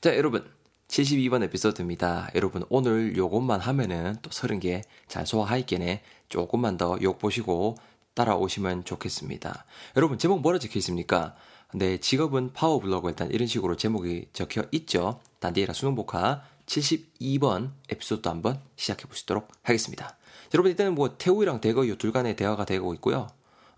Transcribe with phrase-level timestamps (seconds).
[0.00, 0.50] 자, 여러분.
[0.88, 2.30] 72번 에피소드입니다.
[2.34, 6.02] 여러분, 오늘 요것만 하면은 또 30개 잘 소화하있겠네.
[6.30, 7.76] 조금만 더 욕 보시고
[8.14, 9.66] 따라오시면 좋겠습니다.
[9.96, 11.36] 여러분, 제목 뭐라 적혀 있습니까?
[11.74, 15.20] 네, 직업은 파워블로그 일단 이런 식으로 제목이 적혀 있죠.
[15.38, 20.16] 단디에라 수능복화 72번 에피소드 한번 시작해 보시도록 하겠습니다.
[20.54, 23.28] 여러분, 일단은 뭐 태우이랑 대거 요둘 간의 대화가 되고 있고요.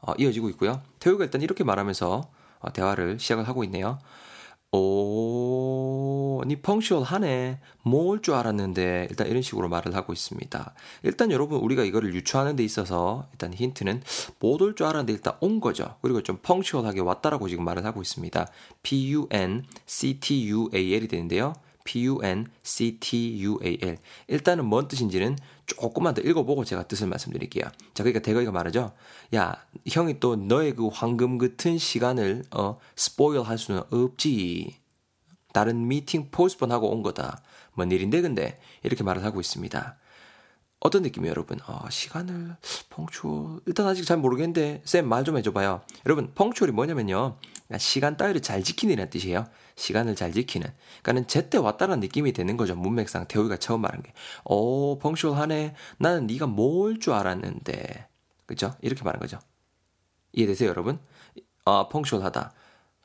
[0.00, 0.82] 어, 이어지고 있고요.
[1.00, 2.30] 태우가 일단 이렇게 말하면서
[2.60, 3.98] 어, 대화를 시작을 하고 있네요.
[4.74, 7.60] 오, 니 펑슈얼하네.
[7.82, 10.74] 뭘줄 알았는데 일단 이런 식으로 말을 하고 있습니다.
[11.02, 14.02] 일단 여러분 우리가 이거를 유추하는 데 있어서 일단 힌트는
[14.40, 15.96] 못 올 줄 알았는데 일단 온 거죠.
[16.00, 18.46] 그리고 좀 펑슈얼하게 왔다라고 지금 말을 하고 있습니다.
[18.82, 19.66] P-U-N-C-T-U-A-L이
[21.08, 21.52] 되는데요.
[21.84, 22.48] P-U-N-C-T-U-A-L.
[24.28, 25.36] 일단은 뭔 뜻인지는
[25.66, 27.64] 조금만 더 읽어보고 제가 뜻을 말씀드릴게요.
[27.94, 28.92] 자, 그러니까 대거이가 말하죠.
[29.34, 34.76] 야, 형이 또 너의 그 황금 같은 시간을, 어, 스포일 할 수는 없지.
[35.52, 37.42] 다른 미팅 포스폰 하고 온 거다.
[37.74, 38.60] 뭔 일인데, 근데?
[38.82, 39.98] 이렇게 말을 하고 있습니다.
[40.84, 41.58] 어떤 느낌이에요, 여러분?
[41.68, 42.56] 어, 시간을,
[42.90, 43.60] 펑추얼.
[43.66, 45.80] 일단 아직 잘 모르겠는데, 쌤 말 좀 해줘봐요.
[46.06, 47.36] 여러분, 펑추얼이 뭐냐면요.
[47.78, 49.46] 시간 따위를 잘 지키는 뜻이에요.
[49.76, 50.66] 시간을 잘 지키는.
[51.02, 52.74] 그러니까는 제때 왔다는 느낌이 되는 거죠.
[52.74, 54.12] 문맥상 태우이가 처음 말한 게.
[54.44, 55.74] 오, 펑슈얼하네.
[55.98, 58.08] 나는 네가 뭘 줄 알았는데.
[58.46, 58.74] 그죠?
[58.82, 59.38] 이렇게 말한 거죠.
[60.32, 60.98] 이해되세요, 여러분?
[61.64, 62.52] 아, 펑슈얼하다.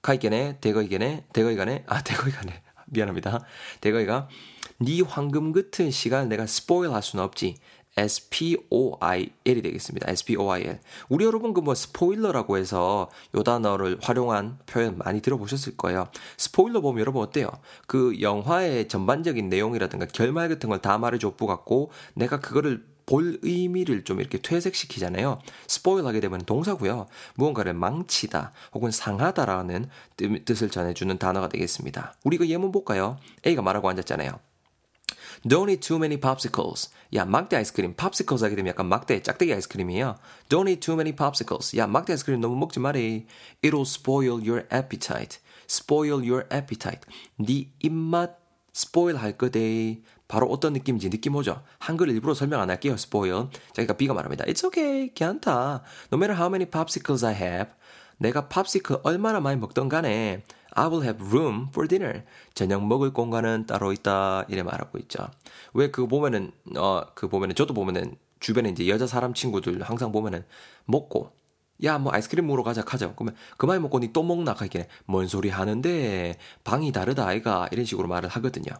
[0.02, 2.64] 가이게네, 대거이게네, 대거이가네, 아, 대거이가네.
[2.88, 3.44] 미안합니다.
[3.82, 4.30] 대거이가
[4.80, 7.56] 네 황금 같은 시간 내가 스포일 할 수는 없지.
[7.98, 9.32] SPOIL이
[9.64, 10.12] 되겠습니다.
[10.12, 10.80] SPOIL.
[11.10, 16.08] 우리 여러분 그 뭐 스포일러라고 해서 요 단어를 활용한 표현 많이 들어보셨을 거예요.
[16.38, 17.50] 스포일러 보면 여러분 어때요?
[17.88, 24.04] 그 영화의 전반적인 내용이라든가 결말 같은 걸 다 말해줘 부 같고 내가 그거를 볼 의미를
[24.04, 25.40] 좀 이렇게 퇴색시키잖아요.
[25.68, 27.08] 스포일 하게 되면 동사고요.
[27.36, 29.90] 무언가를 망치다 혹은 상하다라는
[30.46, 32.14] 뜻을 전해주는 단어가 되겠습니다.
[32.24, 33.18] 우리 그 예문 볼까요?
[33.46, 34.34] A가 말하고 앉았잖아요.
[35.48, 36.92] Don't eat too many popsicles.
[37.14, 37.96] 야, 막대 아이스크림.
[37.96, 40.16] popsicles 하게 되면 약간 막대, 짝대기 아이스크림이에요.
[40.50, 41.78] Don't eat too many popsicles.
[41.78, 43.26] 야, 막대 아이스크림 너무 먹지 말이.
[43.64, 45.40] It'll spoil your appetite.
[45.70, 47.02] Spoil your appetite.
[47.38, 48.38] 네 입맛
[48.76, 50.02] spoil 할 거대.
[50.28, 51.64] 바로 어떤 느낌인지 느낌 오죠?
[51.80, 53.50] 한글 일부러 설명 안 할게요, spoil.
[53.52, 54.44] 자, 그러니까 B가 말합니다.
[54.46, 55.84] It's okay, 괜찮다.
[56.12, 57.72] No matter how many popsicles I have.
[58.18, 60.44] 내가 팝시클 얼마나 많이 먹던 간에
[60.78, 62.24] I will have room for dinner.
[62.54, 64.46] 저녁 먹을 공간은 따로 있다.
[64.48, 65.28] 이래 말하고 있죠.
[65.74, 70.46] 왜 그거 보면은, 어, 그 보면은, 저도 보면은, 주변에 이제 여자 사람 친구들 항상 보면은,
[70.86, 71.32] 먹고,
[71.84, 73.12] 야, 뭐 아이스크림 먹으러 가자, 가자.
[73.16, 74.54] 그러면 그만 먹고 니 또 먹나?
[74.54, 77.68] 하기에 뭔 소리 하는데, 방이 다르다, 아이가.
[77.72, 78.72] 이런 식으로 말을 하거든요.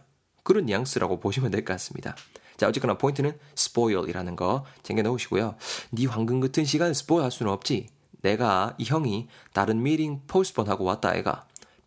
[0.44, 2.14] 그런 뉘앙스라고 보시면 될 것 같습니다.
[2.56, 5.56] 자, 어쨌거나 포인트는 spoil이라는 거 챙겨 놓으시고요.
[5.90, 7.88] 네 황금 같은 시간 spoil 할 수는 없지.
[8.22, 11.22] 내가 이 형이 다른 미팅 포스트폰 하고 왔다, 아이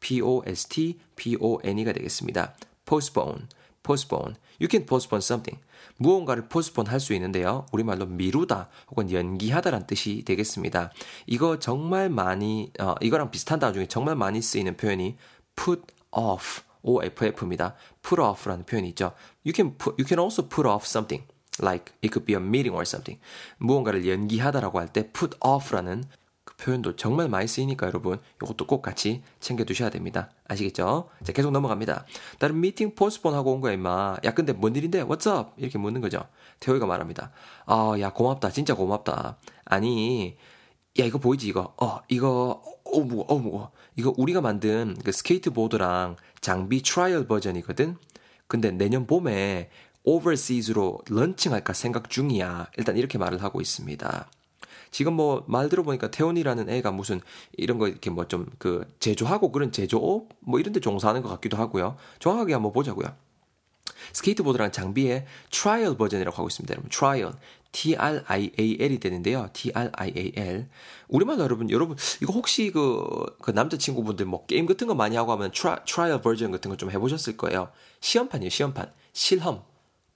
[0.02, 0.06] 가.
[0.06, 2.56] P-O-S-T-P-O-N-E가 되겠습니다.
[2.86, 3.48] postpone,
[3.84, 4.36] postpone.
[4.60, 5.62] You can postpone something.
[5.98, 7.66] 무언가를 postpone 할 수 있는데요.
[7.72, 10.92] 우리말로 미루다 혹은 연기하다란 뜻이 되겠습니다.
[11.28, 15.18] 이거 정말 많이, 어, 이거랑 비슷한 단어 중에 정말 많이 쓰이는 표현이
[15.56, 17.76] put off, OFF입니다.
[18.02, 19.14] put off라는 표현이 있죠.
[19.46, 21.26] You can, put, you can also put off something.
[21.62, 23.22] Like it could be a meeting or something.
[23.58, 26.06] 무언가를 연기하다라고 할 때 put off라는
[26.62, 30.30] 표현도 정말 많이 쓰이니까 여러분 이것도 꼭 같이 챙겨두셔야 됩니다.
[30.48, 31.10] 아시겠죠?
[31.24, 32.06] 자 계속 넘어갑니다.
[32.40, 34.18] 다른 미팅 postpone 하고 온 거야 임마.
[34.24, 35.02] 야 근데 뭔 일인데?
[35.02, 35.52] Up?
[35.58, 36.28] 이렇게 묻는 거죠.
[36.60, 37.32] 태원이가 말합니다.
[37.66, 39.38] 아 야 고맙다 진짜 고맙다.
[39.66, 40.38] 아니
[41.00, 46.16] 야 이거 보이지 이거 어 이거 어 무거 어 무거 이거 우리가 만든 그 스케이트보드랑
[46.42, 47.98] 장비 trial 버전이거든.
[48.48, 49.70] 근데 내년 봄에
[50.04, 52.70] overseas로 launching할까 생각 중이야.
[52.78, 54.30] 일단 이렇게 말을 하고 있습니다.
[54.92, 57.22] 지금 뭐 말 들어보니까 태원이라는 애가 무슨
[57.54, 61.58] 이런 거 이렇게 뭐 좀 그 제조하고 그런 제조업 뭐 이런 데 종사하는 것 같기도
[61.58, 61.96] 하고요.
[62.20, 63.08] 정확하게 한번 보자고요.
[64.14, 66.74] 스케이트보드랑 장비의 trial 버전이라고 하고 있습니다.
[66.74, 67.34] 여러분, trial.
[67.72, 69.50] T-R-I-A-L이 되는데요.
[69.54, 70.68] T-R-I-A-L.
[71.08, 73.06] 우리말로 여러분, 여러분, 이거 혹시 그,
[73.42, 76.92] 그 남자친구분들 뭐 게임 같은 거 많이 하고 하면 tri, trial 버전 같은 거 좀
[76.92, 77.70] 해보셨을 거예요.
[78.02, 78.92] 시험판이에요, 시험판.
[79.14, 79.64] 실험.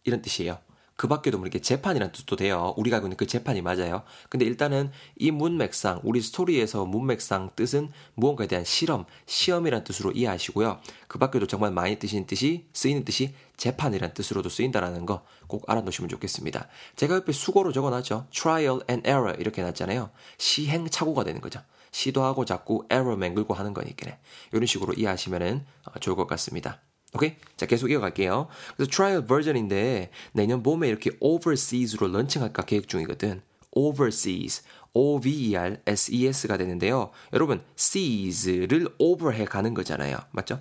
[0.03, 0.57] 이런 뜻이에요.
[0.95, 2.73] 그 밖에도 뭐 이렇게 재판이란 뜻도 돼요.
[2.77, 4.03] 우리가 알고 있는 그 재판이 맞아요.
[4.29, 10.79] 근데 일단은 이 문맥상, 우리 스토리에서 문맥상 뜻은 무언가에 대한 실험, 시험이란 뜻으로 이해하시고요.
[11.07, 16.67] 그 밖에도 정말 많이 뜨시는 뜻이, 쓰이는 뜻이 재판이란 뜻으로도 쓰인다라는 거 꼭 알아놓으시면 좋겠습니다.
[16.95, 18.27] 제가 옆에 수기로 적어놨죠.
[18.31, 20.09] trial and error 이렇게 해놨잖아요.
[20.37, 21.61] 시행착오가 되는 거죠.
[21.91, 24.17] 시도하고 자꾸 error 맹글고 하는 거니까.
[24.51, 26.81] 이런 식으로 이해하시면 어, 좋을 것 같습니다.
[27.15, 27.35] 오케이?
[27.55, 28.47] 자, 계속 이어갈게요.
[28.75, 33.41] 그래서 trial 버전인데 내년 봄에 이렇게 overseas로 런칭할까 계획 중이거든.
[33.71, 34.63] overseas,
[34.93, 37.11] O-V-E-R-S-E-S가 되는데요.
[37.33, 40.17] 여러분, seas를 over해 가는 거잖아요.
[40.31, 40.59] 맞죠?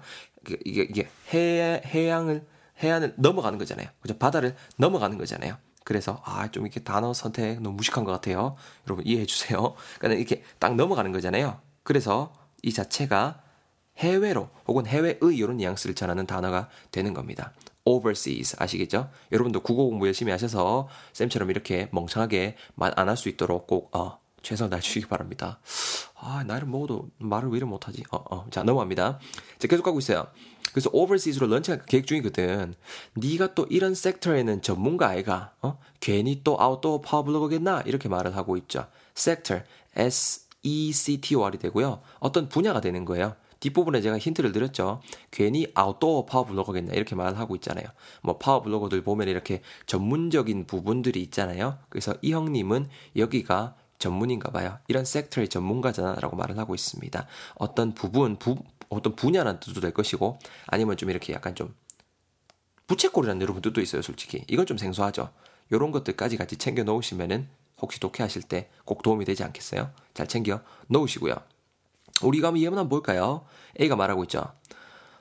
[0.64, 2.44] 이게 이게 해 해양을
[2.82, 3.88] 해안을 넘어가는 거잖아요.
[4.00, 4.16] 그죠?
[4.18, 5.56] 바다를 넘어가는 거잖아요.
[5.84, 8.56] 그래서 아 좀 이렇게 단어 선택 너무 무식한 것 같아요.
[8.86, 9.74] 여러분 이해해 주세요.
[9.98, 11.60] 그러니까 이렇게 딱 넘어가는 거잖아요.
[11.82, 13.42] 그래서 이 자체가
[13.98, 17.52] 해외로 혹은 해외의 이런 뉘앙스를 전하는 단어가 되는 겁니다.
[17.84, 19.10] overseas 아시겠죠?
[19.30, 24.18] 여러분도 국어 공부 열심히 하셔서 쌤처럼 이렇게 멍청하게 말 안 할 수 있도록 꼭 어,
[24.42, 25.58] 최선을 다해주시기 바랍니다.
[26.16, 28.02] 아, 나이를 먹어도 말을 왜 이래 못하지?
[28.10, 28.46] 어, 어.
[28.50, 29.18] 자, 넘어갑니다.
[29.58, 30.26] 자, 계속 가고 있어요.
[30.72, 32.74] 그래서 overseas로 런칭할 계획 중이거든.
[33.14, 35.78] 네가 또 이런 sector에는 전문가 아이가 어?
[36.00, 37.82] 괜히 또 아웃도어 파워블로거겠나?
[37.86, 38.86] 이렇게 말을 하고 있죠.
[39.14, 39.60] sector,
[39.94, 42.00] S-E-C-T-O-R이 되고요.
[42.18, 43.36] 어떤 분야가 되는 거예요.
[43.64, 45.00] 뒷부분에 제가 힌트를 드렸죠.
[45.30, 47.86] 괜히 아웃도어 파워 블로거겠나 이렇게 말을 하고 있잖아요.
[48.22, 51.78] 뭐 파워 블로거들 보면 이렇게 전문적인 부분들이 있잖아요.
[51.88, 54.78] 그래서 이 형님은 여기가 전문인가 봐요.
[54.88, 57.26] 이런 섹터의 전문가잖아라고 말을 하고 있습니다.
[57.54, 58.56] 어떤 부분, 부,
[58.90, 61.74] 어떤 분야라는 뜻도 될 것이고 아니면 좀 이렇게 약간 좀
[62.86, 64.44] 부채꼴이라는 여러분 뜻도 있어요, 솔직히.
[64.48, 65.30] 이건 좀 생소하죠.
[65.72, 67.48] 요런 것들까지 같이 챙겨 놓으시면은
[67.80, 69.90] 혹시 독해하실 때 꼭 도움이 되지 않겠어요?
[70.12, 71.34] 잘 챙겨 놓으시고요.
[72.26, 73.44] 우리가 한번 예문 한번 볼까요?
[73.80, 74.52] A가 말하고 있죠.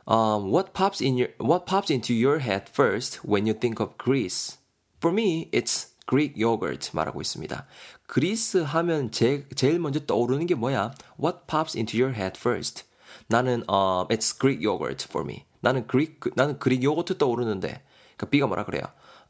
[0.05, 3.97] Um, what pops in your what pops into your head first when you think of
[3.97, 4.57] Greece?
[4.99, 7.65] For me, it's Greek yogurt 말하고 있습니다.
[8.07, 10.93] 그리스 하면 제, 제일 먼저 떠오르는 게 뭐야?
[11.19, 12.83] What pops into your head first?
[13.27, 15.45] 나는 uh, it's Greek yogurt for me.
[15.61, 17.81] 나는 그릭 나는 그릭 요거트 떠오르는데
[18.17, 18.83] 그 B가 뭐라 그래요?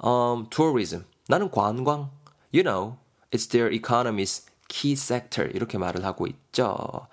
[0.04, 1.06] Um, tourism.
[1.28, 2.10] 나는 관광.
[2.52, 2.98] You know,
[3.31, 7.08] it's their economy's key sector 이렇게 말을 하고 있죠.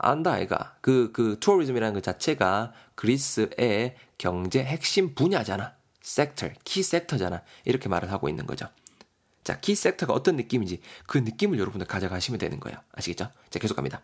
[0.00, 5.74] 안다 아이가 그 그 tourism이라는 그 자체가 그리스의 경제 핵심 분야잖아.
[6.02, 7.42] sector, key sector잖아.
[7.64, 8.66] 이렇게 말을 하고 있는 거죠.
[9.44, 12.78] 자, key sector가 어떤 느낌인지 그 느낌을 여러분들 가져가시면 되는 거예요.
[12.92, 13.30] 아시겠죠?
[13.50, 14.02] 자, 계속 갑니다.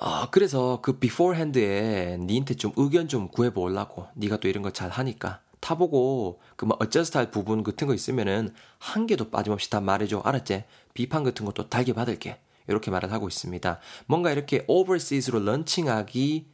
[0.00, 5.40] 어, 그래서 그 beforehand에 니한테 좀 의견 좀 구해보려고 네가 또 이런 거 잘 하니까
[5.60, 10.64] 타보고 그뭐 adjust 할 부분 같은 거 있으면은 한 개도 빠짐없이 다 말해줘 알았지?
[10.94, 13.80] 비판 같은 것도 달게 받을게 이렇게 말을 하고 있습니다.
[14.06, 16.46] 뭔가 이렇게 overseas로 런칭하기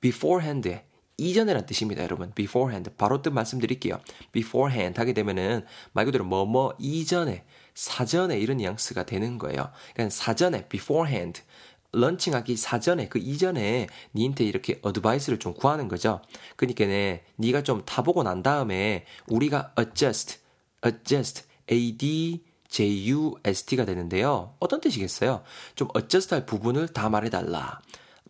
[0.00, 2.32] beforehand에 이전에란 뜻입니다, 여러분.
[2.34, 2.90] beforehand.
[2.98, 4.00] 바로 뜻 말씀드릴게요.
[4.32, 7.44] beforehand 하게 되면은 말 그대로 뭐뭐 이전에,
[7.74, 9.70] 사전에 이런 뉘앙스가 되는 거예요.
[9.94, 11.42] 그러니까 사전에, beforehand.
[11.92, 16.20] 런칭하기 사전에 그 이전에 니한테 이렇게 어드바이스를 좀 구하는 거죠.
[16.56, 20.40] 그러니까 네, 네가 좀 타보고 난 다음에 우리가 adjust,
[20.84, 22.42] adjust, a d
[22.74, 24.56] j u s t가 되는데요.
[24.58, 25.44] 어떤 뜻이겠어요?
[25.76, 27.80] 좀 adjust 할 부분을 다 말해달라.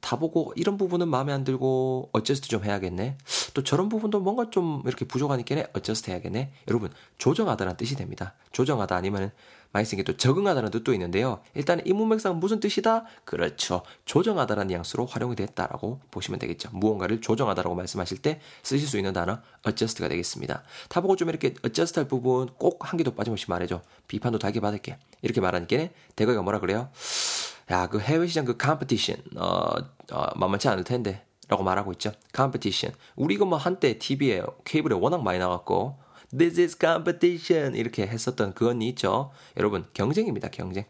[0.03, 3.17] 다 보고 이런 부분은 마음에 안 들고 어쩌스트 좀 해야겠네.
[3.55, 6.53] 또 저런 부분도 뭔가 좀 이렇게 부족하니까 어쩌스트 해야겠네.
[6.69, 8.35] 여러분 조정하다라는 뜻이 됩니다.
[8.53, 9.31] 조정하다 아니면은
[9.75, 11.41] 많이 쓴게또 적응하다는 뜻도 있는데요.
[11.55, 13.05] 일단 이 문맥상 무슨 뜻이다?
[13.25, 13.83] 그렇죠.
[14.05, 16.71] 조정하다라는 뉘앙스로 활용이 됐다라고 보시면 되겠죠.
[16.73, 20.63] 무언가를 조정하다라고 말씀하실 때 쓰실 수 있는 단어 adjust가 되겠습니다.
[20.89, 23.83] 다 보고 좀 이렇게 adjust 할 부분 꼭 한 개도 빠짐없이 말해줘.
[24.09, 24.99] 비판도 달게 받을게.
[25.23, 26.91] 이렇게 말하니까 대거가 뭐라 그래요?
[27.71, 29.71] 야, 그 해외 시장 그 competition, 어,
[30.13, 31.25] 어, 만만치 않을 텐데.
[31.49, 32.13] 라고 말하고 있죠.
[32.33, 32.93] Competition.
[33.17, 35.99] 우리 이거 뭐 한때 TV에, 케이블에 워낙 많이 나갔고,
[36.37, 37.77] This is competition.
[37.77, 39.31] 이렇게 했었던 그 언니 있죠.
[39.57, 40.85] 여러분, 경쟁입니다, 경쟁.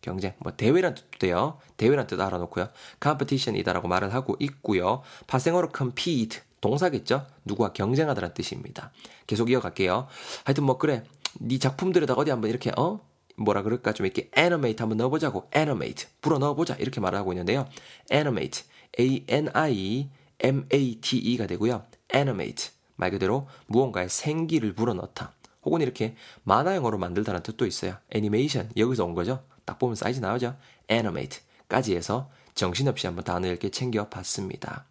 [0.00, 0.34] 경쟁.
[0.38, 1.58] 뭐, 대회란 뜻도 돼요.
[1.76, 2.68] 대회란 뜻 알아놓고요.
[3.02, 5.02] competition이다라고 말을 하고 있고요.
[5.26, 6.40] 파생어로 compete.
[6.60, 7.26] 동사겠죠?
[7.44, 8.92] 누구와 경쟁하다라는 뜻입니다.
[9.26, 10.08] 계속 이어갈게요.
[10.44, 11.04] 하여튼 뭐, 그래.
[11.40, 13.00] 네 작품들에다가 어디 한번 이렇게, 어?
[13.38, 17.68] 뭐라 그럴까 좀 이렇게 animate 한번 넣어보자고 animate 불어 넣어보자 이렇게 말을 하고 있는데요.
[18.12, 18.64] animate
[18.98, 20.08] a n i
[20.40, 21.84] m a t e가 되고요.
[22.12, 25.32] animate 말 그대로 무언가에 생기를 불어넣다.
[25.64, 27.96] 혹은 이렇게 만화영어로 만들다는 뜻도 있어요.
[28.10, 29.44] 애니메이션 여기서 온 거죠.
[29.64, 30.56] 딱 보면 사이즈 나오죠.
[30.90, 34.84] animate까지 해서 정신없이 한번 단어 이렇게 챙겨봤습니다.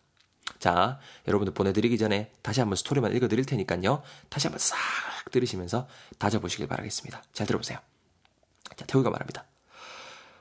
[0.59, 4.01] 자, 여러분들 보내드리기 전에 다시 한번 스토리만 읽어드릴 테니까요.
[4.29, 4.77] 다시 한번 싹
[5.31, 5.87] 들으시면서
[6.17, 7.21] 다져보시길 바라겠습니다.
[7.33, 7.79] 잘 들어보세요.
[8.75, 9.43] 자, 태우가 말합니다.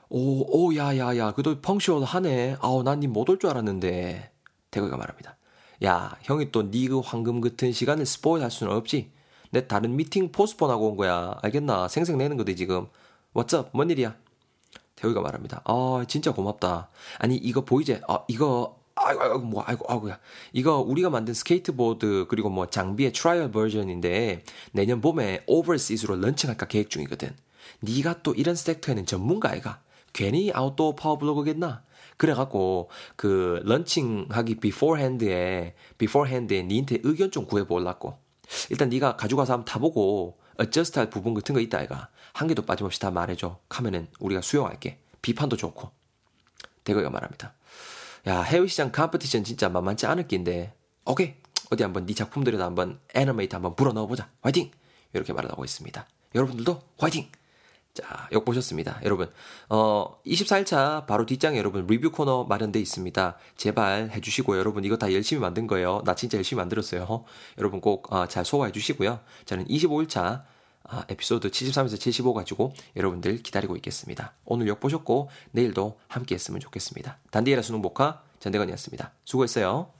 [0.09, 2.55] 오, 오, 야, 야, 야, 그래도 function 하네.
[2.61, 4.31] 아우, 난 니 못 올 줄 알았는데.
[4.71, 5.35] 태우가 말합니다.
[5.83, 9.11] 야, 형이 또 니그 황금 같은 시간을 spoil 할 수는 없지.
[9.51, 11.37] 내 다른 미팅 postpone하고 온 거야.
[11.41, 11.87] 알겠나?
[11.87, 12.87] 생색 내는 거지, 지금.
[13.33, 14.15] What's up, 뭔 일이야?
[14.95, 15.61] 태우가 말합니다.
[15.65, 16.89] 아, 진짜 고맙다.
[17.19, 18.01] 아니, 이거 보이지?
[18.07, 20.19] 아, 이거, 아이고, 아이고, 뭐, 아이고, 아이고야.
[20.53, 27.35] 이거 우리가 만든 스케이트보드, 그리고 뭐 장비의 trial 버전인데, 내년 봄에 overseas로 런칭할까 계획 중이거든.
[27.81, 29.81] 네가 또 이런 sector에는 전문가 아이가?
[30.13, 31.83] 괜히 아웃도어 파워블로거겠나?
[32.17, 38.17] 그래갖고 그 런칭하기 beforehand에 beforehand에 니한테 의견 좀 구해보려고.
[38.69, 42.09] 일단 네가 가져가서 한번 타보고 adjust 할 부분 같은 거 있다 아이가.
[42.33, 43.59] 한 개도 빠짐없이 다 말해줘.
[43.69, 44.99] 하면은 우리가 수용할게.
[45.21, 45.91] 비판도 좋고.
[46.83, 47.53] 대거가 말합니다.
[48.27, 50.73] 야, 해외 시장 competition 진짜 만만치 않을 낀데.
[51.05, 51.35] 오케이.
[51.69, 54.29] 어디 한번 네 작품들에다 한번 animate 한번 불어 넣어보자.
[54.41, 54.71] 화이팅!
[55.13, 56.07] 이렇게 말을 하고 있습니다.
[56.33, 57.29] 여러분들도 화이팅!
[57.97, 58.99] 자, 욕 보셨습니다.
[59.03, 59.31] 여러분,
[59.69, 63.37] 어, 24일차 바로 뒷장에 여러분 리뷰 코너 마련돼 있습니다.
[63.55, 64.59] 제발 해주시고요.
[64.59, 66.03] 여러분, 이거 다 열심히 만든 거예요.
[66.05, 67.25] 나 진짜 열심히 만들었어요.
[67.57, 69.19] 여러분 꼭잘 어, 소화해 주시고요.
[69.45, 70.43] 저는 25일차
[70.83, 74.33] 아, 에피소드 73에서 75 가지고 여러분들 기다리고 있겠습니다.
[74.45, 77.17] 오늘 욕 보셨고 내일도 함께 했으면 좋겠습니다.
[77.31, 79.11] 단디해라 수능 보카 전대건이었습니다.
[79.25, 79.96] 수고했어요.